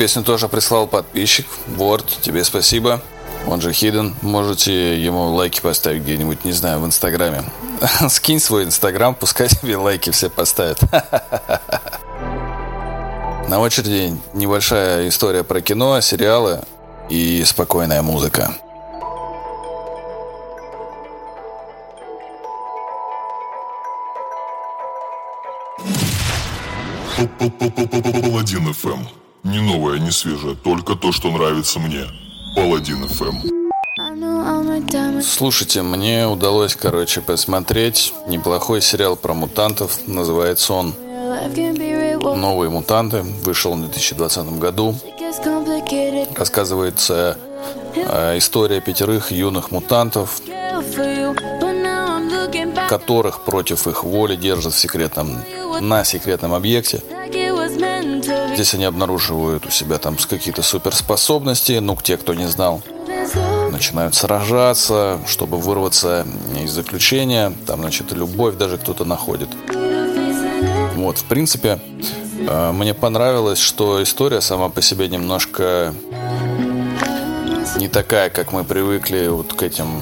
Песню 0.07 0.23
тоже 0.23 0.47
прислал 0.47 0.87
подписчик. 0.87 1.47
Ворд, 1.67 2.07
тебе 2.23 2.45
спасибо. 2.45 3.03
Он 3.45 3.61
же 3.61 3.71
Hidden. 3.71 4.15
Можете 4.23 5.03
ему 5.03 5.35
лайки 5.35 5.61
поставить 5.61 6.03
где-нибудь, 6.03 6.45
не 6.45 6.53
знаю, 6.53 6.79
в 6.79 6.87
Инстаграме. 6.87 7.43
Скинь 8.09 8.39
свой 8.39 8.63
Инстаграм, 8.63 9.17
пускай 9.17 9.49
тебе 9.49 9.77
лайки 9.77 10.11
все 10.11 10.31
поставят. 10.31 10.79
На 13.49 13.59
очереди 13.59 14.17
небольшая 14.33 15.09
история 15.09 15.43
про 15.43 15.61
кино, 15.61 16.01
сериалы 16.01 16.61
и 17.09 17.43
спокойная 17.45 18.03
музыка. 18.03 18.55
Паладин 28.23 28.73
ФМ. 28.73 29.26
Не 29.47 29.61
новое, 29.61 30.01
не 30.01 30.11
свежее, 30.11 30.57
только 30.57 30.97
то, 30.97 31.13
что 31.13 31.31
нравится 31.31 31.79
мне. 31.79 32.07
Паладин 32.57 33.07
ФМ. 33.07 33.49
Слушайте, 35.23 35.83
мне 35.83 36.27
удалось, 36.27 36.75
короче, 36.75 37.21
посмотреть 37.21 38.13
неплохой 38.27 38.83
сериал 38.83 39.15
про 39.15 39.35
мутантов. 39.35 40.01
Называется 40.09 40.73
он 40.73 40.95
«Новые 42.37 42.71
мутанты». 42.71 43.23
Вышел 43.45 43.75
в 43.75 43.81
2020 43.81 44.59
году. 44.59 44.97
Рассказывается 46.37 47.39
э, 47.95 48.39
история 48.39 48.81
пятерых 48.81 49.31
юных 49.31 49.71
мутантов, 49.71 50.41
которых 52.89 53.45
против 53.45 53.87
их 53.87 54.03
воли 54.03 54.35
держат 54.35 54.75
в 54.75 54.79
секретном, 54.79 55.41
на 55.81 56.03
секретном 56.03 56.53
объекте. 56.53 57.01
Здесь 58.57 58.73
они 58.73 58.85
обнаруживают 58.87 59.67
у 59.67 59.71
себя 59.71 59.99
там 59.99 60.17
какие-то 60.17 60.63
суперспособности, 60.63 61.73
ну, 61.73 61.95
те, 62.03 62.17
кто 62.17 62.33
не 62.33 62.49
знал, 62.49 62.81
начинают 63.71 64.15
сражаться, 64.15 65.21
чтобы 65.27 65.59
вырваться 65.59 66.27
из 66.59 66.71
заключения. 66.71 67.53
Там, 67.67 67.83
значит, 67.83 68.13
любовь 68.13 68.55
даже 68.57 68.79
кто-то 68.79 69.05
находит. 69.05 69.51
Вот, 70.95 71.19
в 71.19 71.25
принципе, 71.25 71.81
э, 72.49 72.73
мне 72.73 72.95
понравилось, 72.95 73.59
что 73.59 74.03
история 74.03 74.41
сама 74.41 74.71
по 74.71 74.81
себе 74.81 75.09
немножко 75.09 75.95
не 77.77 77.89
такая, 77.89 78.31
как 78.31 78.53
мы 78.53 78.65
привыкли 78.65 79.29
вот 79.29 79.53
к 79.53 79.63
этим 79.63 80.01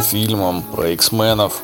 фильмам 0.00 0.62
про 0.62 0.88
X-менов, 0.88 1.60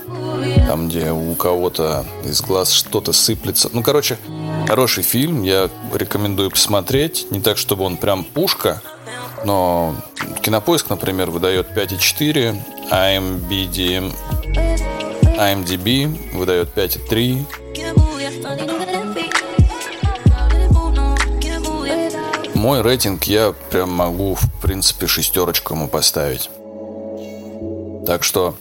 там, 0.66 0.91
где 0.91 1.12
у 1.12 1.35
кого-то 1.35 2.05
из 2.25 2.43
глаз 2.43 2.72
что-то 2.72 3.14
сыплется. 3.14 3.70
Ну, 3.72 3.83
короче, 3.83 4.18
Хороший 4.67 5.03
фильм, 5.05 5.43
я 5.43 5.71
рекомендую 5.93 6.51
посмотреть. 6.51 7.27
Не 7.31 7.41
так, 7.41 7.59
чтобы 7.59 7.85
он 7.85 7.97
прям 7.97 8.25
пушка, 8.25 8.83
но 9.45 9.95
Кинопоиск, 10.43 10.91
например, 10.91 11.31
выдает 11.31 11.71
5,4, 11.71 12.57
IMBD, 12.91 14.12
IMDB 15.37 16.37
выдает 16.37 16.75
5,3. 16.77 17.45
Мой 22.55 22.81
рейтинг 22.81 23.25
я 23.25 23.53
прям 23.71 23.91
могу, 23.91 24.35
в 24.35 24.61
принципе, 24.62 25.07
шестерочку 25.07 25.75
ему 25.75 25.89
поставить. 25.89 26.49
Так 28.07 28.25
что 28.25 28.57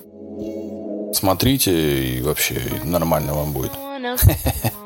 смотрите 1.13 1.71
и 1.71 2.21
вообще 2.21 2.61
нормально 2.83 3.33
вам 3.33 3.53
будет. 3.53 3.71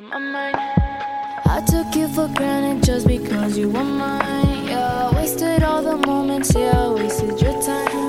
I 1.49 1.61
took 1.61 1.95
you 1.95 2.07
for 2.09 2.27
granted 2.27 2.83
just 2.83 3.07
because 3.07 3.57
you 3.57 3.69
were 3.69 3.83
mine. 3.83 4.67
Yeah, 4.67 5.09
I 5.09 5.15
wasted 5.15 5.63
all 5.63 5.81
the 5.81 5.97
moments, 6.05 6.53
yeah, 6.53 6.85
I 6.85 6.93
wasted 6.93 7.41
your 7.41 7.61
time. 7.61 8.06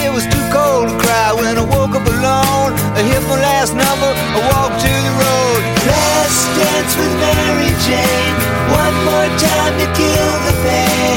It 0.00 0.10
was 0.12 0.24
too 0.26 0.46
cold 0.52 0.88
to 0.88 0.96
cry 0.96 1.32
when 1.32 1.58
I 1.58 1.64
woke 1.64 1.94
up 1.98 2.06
alone. 2.06 2.72
I 2.96 3.00
hit 3.02 3.22
my 3.28 3.38
last 3.40 3.72
number, 3.74 4.10
I 4.36 4.40
walked 4.52 4.80
to 4.80 4.92
the 5.06 5.14
road. 5.24 5.60
Last 5.88 6.40
dance 6.56 6.94
with 6.96 7.14
Mary 7.20 7.72
Jane. 7.86 8.34
One 8.72 8.96
more 9.08 9.30
time 9.36 9.74
to 9.82 9.86
kill 9.98 10.32
the 10.46 10.54
pain. 10.64 11.12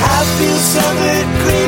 I 0.00 0.18
feel 0.36 0.58
summer 0.74 1.18
green. 1.44 1.61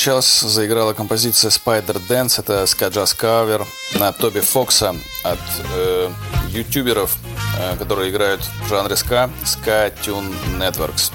Сейчас 0.00 0.40
заиграла 0.40 0.94
композиция 0.94 1.50
Spider 1.50 2.00
Dance. 2.08 2.40
Это 2.40 2.64
скаджаз 2.64 3.12
кавер 3.12 3.66
на 3.98 4.12
Тоби 4.12 4.40
Фокса 4.40 4.96
от 5.22 5.38
э, 5.74 6.10
ютуберов, 6.48 7.18
э, 7.58 7.76
которые 7.76 8.08
играют 8.08 8.40
в 8.64 8.68
жанре 8.70 8.96
ска, 8.96 9.28
Ska 9.44 9.92
Tune 10.02 10.34
Networks. 10.58 11.12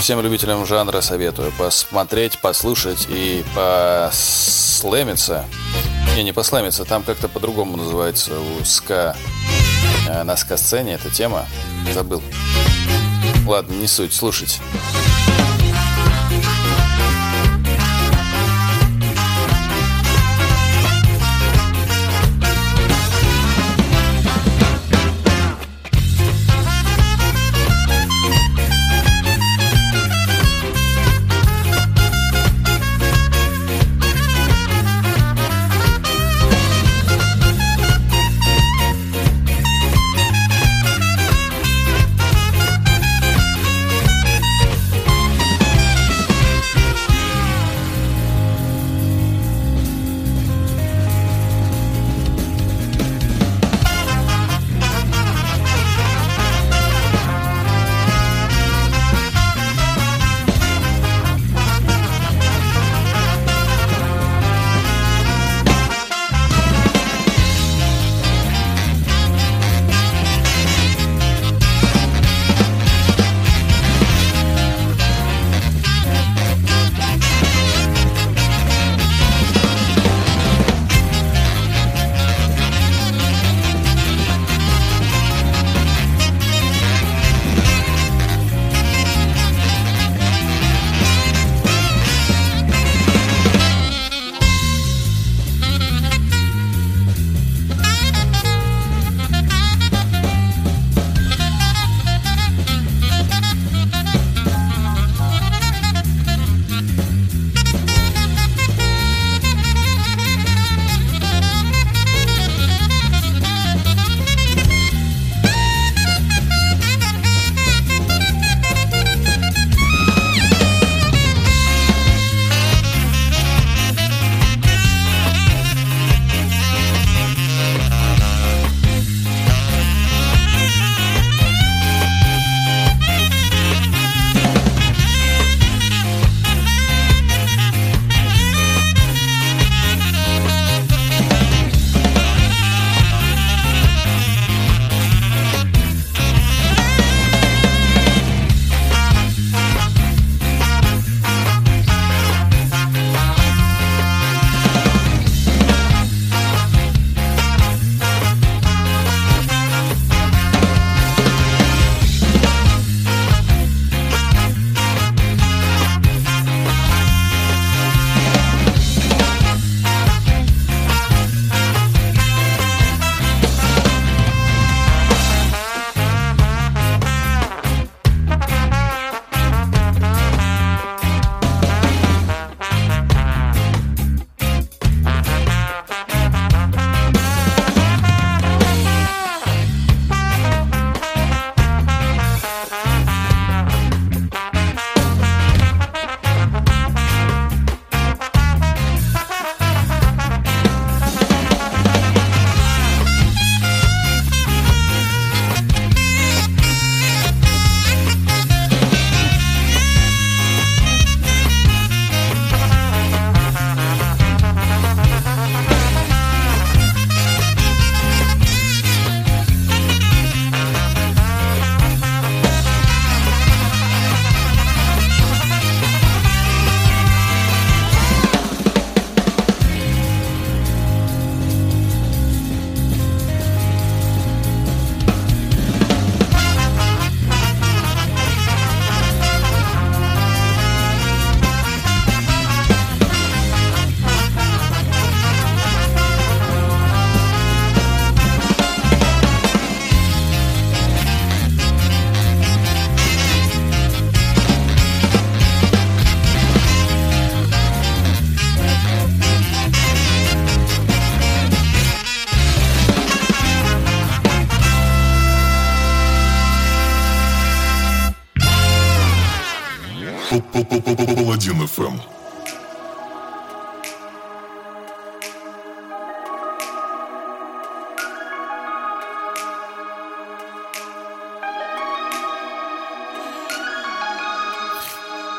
Всем 0.00 0.22
любителям 0.22 0.64
жанра 0.64 1.02
советую 1.02 1.52
посмотреть, 1.58 2.40
послушать 2.40 3.08
и 3.10 3.44
послэмиться. 3.54 5.44
Не, 6.16 6.24
не 6.24 6.32
послэмиться, 6.32 6.86
там 6.86 7.02
как-то 7.02 7.28
по-другому 7.28 7.76
называется 7.76 8.40
у 8.40 8.64
ска 8.64 9.14
э, 10.08 10.22
на 10.22 10.34
ска-сцене 10.38 10.94
эта 10.94 11.10
тема. 11.10 11.44
Забыл. 11.92 12.22
Ладно, 13.46 13.74
не 13.74 13.86
суть, 13.86 14.14
слушайте. 14.14 14.62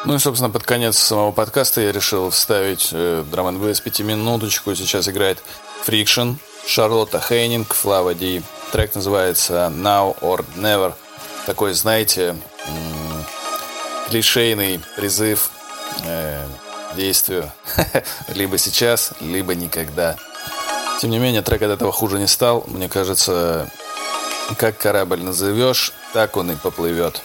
Ну 0.05 0.15
и, 0.15 0.19
собственно, 0.19 0.49
под 0.49 0.63
конец 0.63 0.97
самого 0.97 1.31
подкаста 1.31 1.79
я 1.79 1.93
решил 1.93 2.29
вставить 2.29 2.89
э, 2.91 3.23
драм 3.31 3.47
н 3.47 3.75
пятиминуточку. 3.75 4.75
Сейчас 4.75 5.07
играет 5.07 5.41
Friction, 5.87 6.35
Шарлотта 6.67 7.21
Хейнинг, 7.21 7.73
Флава 7.73 8.13
Ди. 8.13 8.41
Трек 8.73 8.95
называется 8.95 9.71
Now 9.73 10.17
or 10.19 10.45
Never. 10.57 10.93
Такой, 11.45 11.73
знаете, 11.73 12.35
м- 12.67 13.25
клишейный 14.09 14.81
призыв 14.97 15.49
э, 16.05 16.45
действию. 16.97 17.49
либо 18.35 18.57
сейчас, 18.57 19.13
либо 19.21 19.55
никогда. 19.55 20.17
Тем 20.99 21.11
не 21.11 21.19
менее, 21.19 21.43
трек 21.43 21.61
от 21.61 21.71
этого 21.71 21.93
хуже 21.93 22.19
не 22.19 22.27
стал. 22.27 22.65
Мне 22.67 22.89
кажется, 22.89 23.71
как 24.57 24.77
корабль 24.77 25.21
назовешь, 25.21 25.93
так 26.11 26.35
он 26.35 26.51
и 26.51 26.55
поплывет. 26.55 27.21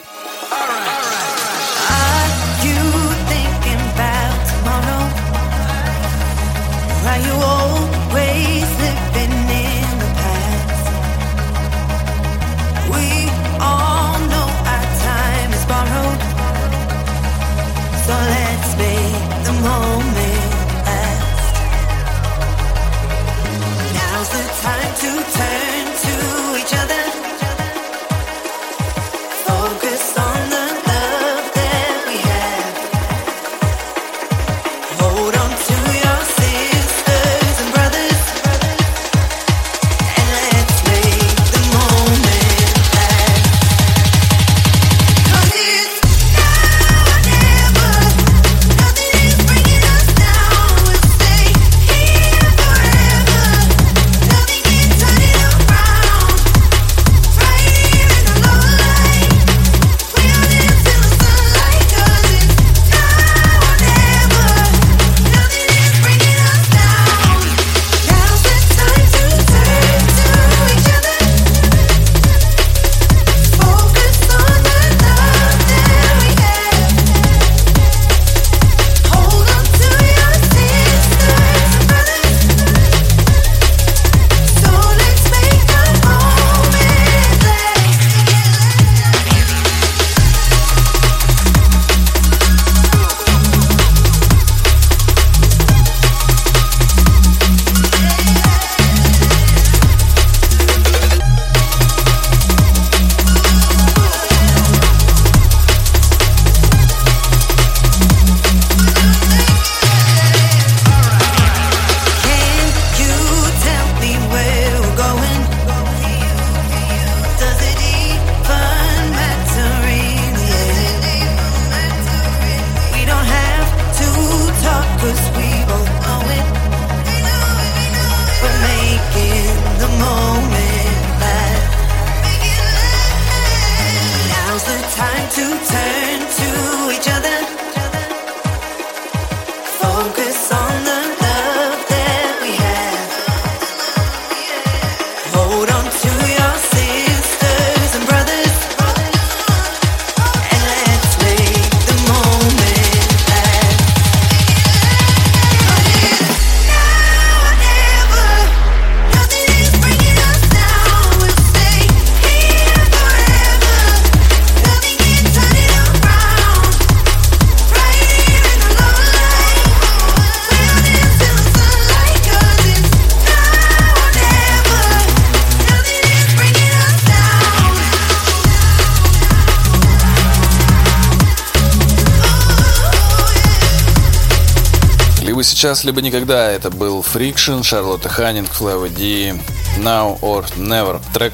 Сейчас, 185.58 185.82
либо 185.82 186.00
никогда. 186.00 186.52
Это 186.52 186.70
был 186.70 187.00
Friction, 187.00 187.64
Шарлотта 187.64 188.08
Ханнинг, 188.08 188.48
Флэва 188.48 188.88
Ди, 188.88 189.34
Now 189.78 190.20
or 190.20 190.46
Never. 190.56 191.02
Трек, 191.12 191.32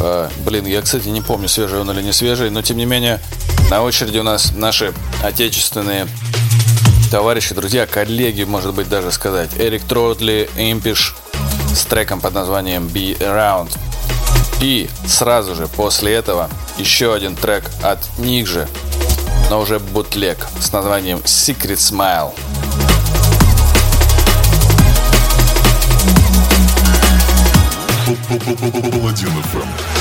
э, 0.00 0.28
блин, 0.44 0.66
я, 0.66 0.82
кстати, 0.82 1.06
не 1.06 1.20
помню, 1.20 1.48
свежий 1.48 1.78
он 1.78 1.88
или 1.92 2.02
не 2.02 2.12
свежий, 2.12 2.50
но 2.50 2.60
тем 2.62 2.76
не 2.76 2.86
менее, 2.86 3.20
на 3.70 3.84
очереди 3.84 4.18
у 4.18 4.24
нас 4.24 4.50
наши 4.56 4.92
отечественные 5.22 6.08
товарищи, 7.12 7.54
друзья, 7.54 7.86
коллеги, 7.86 8.42
может 8.42 8.74
быть, 8.74 8.88
даже 8.88 9.12
сказать. 9.12 9.50
Эрик 9.60 9.84
Тротли, 9.84 10.50
Импиш 10.56 11.14
с 11.72 11.84
треком 11.84 12.20
под 12.20 12.34
названием 12.34 12.88
Be 12.88 13.16
Around. 13.18 13.70
И 14.60 14.90
сразу 15.06 15.54
же 15.54 15.68
после 15.68 16.14
этого 16.14 16.50
еще 16.78 17.14
один 17.14 17.36
трек 17.36 17.70
от 17.84 18.00
них 18.18 18.48
же, 18.48 18.66
но 19.50 19.60
уже 19.60 19.78
бутлег 19.78 20.48
с 20.60 20.72
названием 20.72 21.18
Secret 21.18 21.76
Smile. 21.76 22.34
Паладин 28.30 29.42
ФМ. 29.42 29.99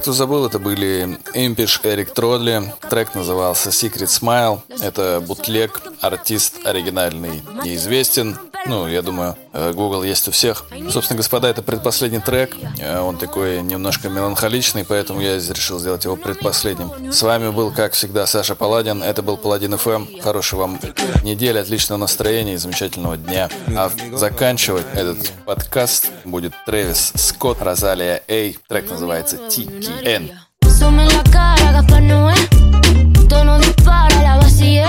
Кто 0.00 0.12
забыл, 0.12 0.46
это 0.46 0.58
были 0.58 1.18
Импиш, 1.34 1.80
Эрик 1.84 2.14
Тродли. 2.14 2.72
Трек 2.88 3.14
назывался 3.14 3.68
Secret 3.68 4.06
Smile. 4.06 4.60
Это 4.80 5.22
бутлег, 5.26 5.82
артист 6.00 6.64
оригинальный 6.64 7.42
неизвестен. 7.62 8.38
Ну, 8.66 8.86
я 8.88 9.02
думаю, 9.02 9.36
э, 9.52 9.72
Google 9.72 10.02
есть 10.02 10.28
у 10.28 10.30
всех. 10.30 10.66
Собственно, 10.90 11.16
господа, 11.16 11.48
это 11.48 11.62
предпоследний 11.62 12.20
трек. 12.20 12.56
Э, 12.78 13.00
Он 13.00 13.16
такой 13.16 13.62
немножко 13.62 14.08
меланхоличный, 14.08 14.84
поэтому 14.84 15.20
я 15.20 15.38
решил 15.70 15.78
сделать 15.78 16.04
его 16.04 16.16
предпоследним. 16.16 17.12
С 17.12 17.22
вами 17.22 17.50
был, 17.50 17.70
как 17.70 17.92
всегда, 17.92 18.26
Саша 18.26 18.56
Паладин. 18.56 19.04
Это 19.04 19.22
был 19.22 19.36
Паладин 19.36 19.74
FM. 19.74 20.20
Хорошей 20.20 20.58
вам 20.58 20.80
недели, 21.22 21.58
отличного 21.58 22.00
настроения 22.00 22.54
и 22.54 22.56
замечательного 22.56 23.16
дня. 23.16 23.48
А 23.76 23.88
заканчивать 24.12 24.84
этот 24.94 25.30
подкаст 25.46 26.10
будет 26.24 26.54
Трэвис 26.66 27.12
Скотт, 27.14 27.62
Розалия 27.62 28.20
Эй. 28.26 28.58
Трек 28.68 28.90
называется 28.90 29.36
TKN. 29.36 30.30
Sume 30.62 31.04
la 31.04 31.22
cara, 31.30 31.72
Gaspar 31.72 32.02
Noé. 32.02 32.34
Tono 33.28 33.58
dispara, 33.58 34.22
la 34.22 34.38
vacía. 34.38 34.88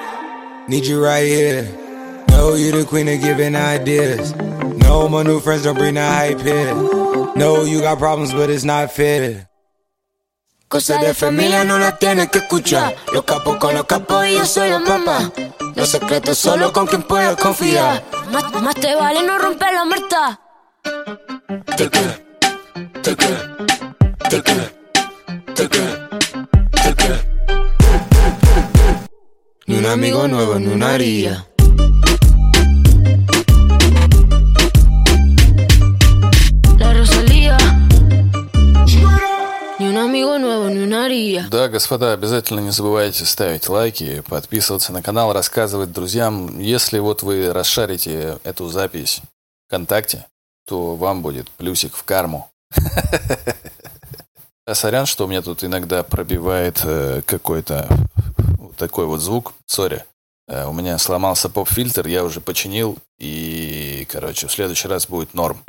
Need 0.71 0.85
you 0.85 1.03
right 1.03 1.27
here. 1.27 1.67
Know 2.29 2.55
you 2.55 2.71
the 2.71 2.85
queen 2.85 3.09
of 3.09 3.19
giving 3.19 3.57
ideas. 3.57 4.33
No 4.87 5.09
my 5.09 5.21
new 5.21 5.41
friends 5.41 5.63
don't 5.63 5.77
bring 5.77 5.95
the 5.95 6.01
hype 6.01 6.39
here. 6.39 6.73
No, 7.35 7.65
you 7.65 7.81
got 7.81 7.99
problems, 7.99 8.31
but 8.31 8.49
it's 8.49 8.63
not 8.63 8.89
fair. 8.89 9.49
Cosas 10.69 11.01
de 11.01 11.13
familia 11.13 11.65
no 11.65 11.77
las 11.77 11.99
tienes 11.99 12.29
que 12.29 12.37
escuchar. 12.37 12.95
Los 13.11 13.25
capos 13.25 13.57
con 13.57 13.73
los 13.75 13.83
capos 13.83 14.25
y 14.25 14.35
yo 14.35 14.45
soy 14.45 14.69
la 14.69 14.79
mamá. 14.79 15.33
Los 15.75 15.89
secretos 15.89 16.37
solo 16.37 16.71
con 16.71 16.87
quien 16.87 17.03
puedes 17.03 17.35
confiar. 17.35 18.05
Más, 18.31 18.63
más 18.63 18.75
te 18.75 18.95
vale 18.95 19.23
no 19.23 19.37
romper 19.39 19.73
la 19.73 19.83
muerta. 19.83 20.39
Te 21.75 21.89
queda, 21.89 22.17
te 23.03 23.15
queda, 23.17 23.57
te 24.29 24.41
queda, 24.41 24.71
Ni 29.71 29.77
un 29.77 29.85
amigo 29.85 30.27
nuevo, 30.27 30.59
ni 30.59 30.67
una 30.67 30.95
haría. 30.95 31.45
La 36.77 36.93
Rosalía. 36.93 37.57
Ni 39.79 39.87
un 39.87 39.97
amigo 39.97 40.37
nuevo, 40.39 40.67
ni 40.67 40.79
una 40.79 41.05
haría. 41.05 41.47
Да, 41.49 41.69
господа, 41.69 42.11
обязательно 42.11 42.59
не 42.59 42.71
забывайте 42.71 43.23
ставить 43.25 43.69
лайки, 43.69 44.21
подписываться 44.27 44.91
на 44.91 45.01
канал, 45.01 45.31
рассказывать 45.31 45.93
друзьям. 45.93 46.59
Если 46.59 46.99
вот 46.99 47.23
вы 47.23 47.53
расшарите 47.53 48.39
эту 48.43 48.67
запись 48.67 49.21
ВКонтакте, 49.69 50.25
то 50.67 50.97
вам 50.97 51.21
будет 51.21 51.49
плюсик 51.49 51.95
в 51.95 52.03
карму. 52.03 52.51
А 54.67 54.75
сорян, 54.75 55.07
что 55.07 55.25
у 55.25 55.27
меня 55.27 55.41
тут 55.41 55.63
иногда 55.63 56.03
пробивает 56.03 56.81
э, 56.83 57.23
какой-то 57.25 57.89
такой 58.77 59.05
вот 59.05 59.19
звук. 59.19 59.53
Сори. 59.65 60.03
Э, 60.47 60.65
У 60.65 60.73
меня 60.73 60.97
сломался 60.97 61.49
поп-фильтр, 61.49 62.07
я 62.07 62.23
уже 62.23 62.41
починил, 62.41 62.97
и, 63.19 64.05
короче, 64.09 64.47
в 64.47 64.51
следующий 64.51 64.87
раз 64.87 65.07
будет 65.07 65.33
норм. 65.33 65.63